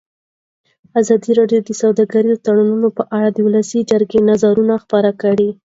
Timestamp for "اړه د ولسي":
3.17-3.79